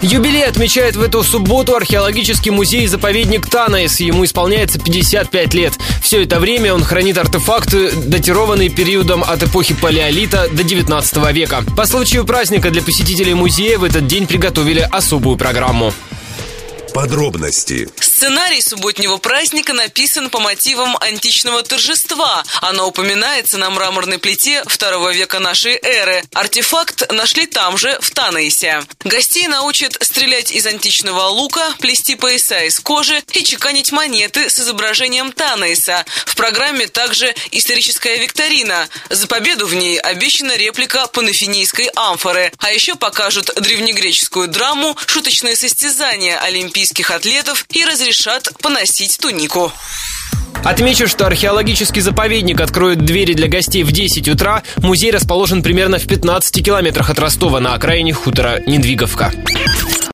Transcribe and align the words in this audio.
Юбилей 0.00 0.44
отмечает 0.44 0.94
в 0.94 1.02
эту 1.02 1.24
субботу 1.24 1.74
археологический 1.74 2.52
музей-заповедник 2.52 3.48
Танаис. 3.48 3.98
Ему 3.98 4.24
исполняется 4.24 4.78
55 4.78 5.54
лет. 5.54 5.74
Все 6.00 6.22
это 6.22 6.38
время 6.38 6.72
он 6.72 6.84
хранит 6.84 7.18
артефакты, 7.18 7.90
датированные 7.90 8.68
периодом 8.68 9.24
от 9.24 9.42
эпохи 9.42 9.74
Палеолита 9.74 10.48
до 10.52 10.62
19 10.62 11.32
века. 11.32 11.64
По 11.76 11.84
случаю 11.84 12.24
праздника 12.24 12.70
для 12.70 12.82
посетителей 12.82 13.34
музея 13.34 13.78
в 13.78 13.84
этот 13.84 14.06
день 14.06 14.28
приготовили 14.28 14.86
особую 14.88 15.36
программу. 15.36 15.92
Подробности. 16.94 17.88
Сценарий 18.18 18.60
субботнего 18.60 19.18
праздника 19.18 19.72
написан 19.74 20.28
по 20.28 20.40
мотивам 20.40 20.96
античного 20.96 21.62
торжества. 21.62 22.42
Оно 22.60 22.88
упоминается 22.88 23.58
на 23.58 23.70
мраморной 23.70 24.18
плите 24.18 24.64
второго 24.66 25.12
века 25.12 25.38
нашей 25.38 25.78
эры. 25.80 26.24
Артефакт 26.34 27.12
нашли 27.12 27.46
там 27.46 27.78
же, 27.78 27.96
в 28.00 28.10
Танаисе. 28.10 28.82
Гостей 29.04 29.46
научат 29.46 29.96
стрелять 30.00 30.50
из 30.50 30.66
античного 30.66 31.28
лука, 31.28 31.72
плести 31.78 32.16
пояса 32.16 32.58
из 32.64 32.80
кожи 32.80 33.22
и 33.34 33.44
чеканить 33.44 33.92
монеты 33.92 34.50
с 34.50 34.58
изображением 34.58 35.30
Танаиса. 35.30 36.04
В 36.26 36.34
программе 36.34 36.88
также 36.88 37.32
историческая 37.52 38.18
викторина. 38.18 38.88
За 39.10 39.28
победу 39.28 39.68
в 39.68 39.74
ней 39.76 39.96
обещана 39.96 40.56
реплика 40.56 41.06
панафинийской 41.06 41.88
амфоры. 41.94 42.50
А 42.58 42.72
еще 42.72 42.96
покажут 42.96 43.52
древнегреческую 43.54 44.48
драму, 44.48 44.96
шуточные 45.06 45.54
состязания 45.54 46.36
олимпийских 46.40 47.12
атлетов 47.12 47.64
и 47.70 47.84
разрешение 47.84 48.07
решат 48.08 48.48
поносить 48.62 49.18
тунику. 49.20 49.70
Отмечу, 50.64 51.06
что 51.06 51.26
археологический 51.26 52.00
заповедник 52.00 52.60
откроет 52.60 53.04
двери 53.04 53.34
для 53.34 53.48
гостей 53.48 53.82
в 53.84 53.92
10 53.92 54.28
утра. 54.28 54.62
Музей 54.78 55.10
расположен 55.10 55.62
примерно 55.62 55.98
в 55.98 56.06
15 56.06 56.64
километрах 56.64 57.10
от 57.10 57.18
Ростова 57.18 57.60
на 57.60 57.74
окраине 57.74 58.14
хутора 58.14 58.60
Недвиговка. 58.66 59.32